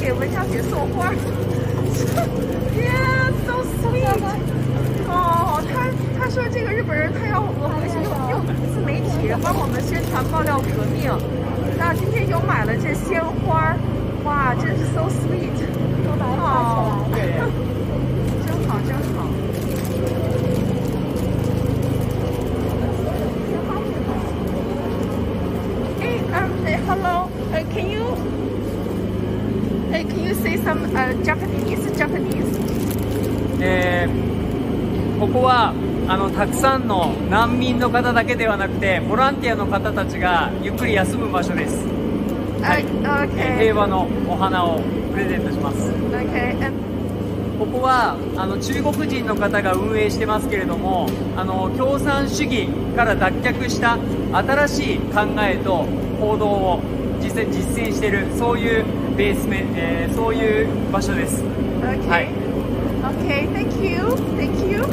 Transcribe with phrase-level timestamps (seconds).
[0.00, 1.12] 给文小姐送花。
[2.74, 4.08] Yeah, so sweet.
[5.06, 8.40] 哦，他他说这个日本人他要我们用用
[8.72, 11.12] 自媒体帮我们宣传爆料革命。
[11.76, 12.39] 那今天有
[30.00, 31.90] uh, can you say some uh, Japanese?
[31.96, 32.58] Japanese.
[33.62, 34.30] えー
[35.20, 35.74] ここは
[36.08, 43.58] あのたくさんの難民の方だけではなくてボランティアの方たちがゆっくり休む場所です、Uh, えー okay.
[43.58, 44.80] 平和のお花を
[45.12, 46.89] プレゼントします Okay.
[47.60, 53.98] ここはあの中国人の方が運営してますけれどもあの共産主義から脱却した
[54.32, 55.84] 新しい考えと
[56.18, 56.80] 行動を
[57.20, 61.42] 実践実践しているそういうベースメ、えー、そういう場所です。
[61.82, 62.08] Okay.
[62.08, 62.28] はい
[63.00, 64.08] Okay, thank you.
[64.36, 64.89] Thank you.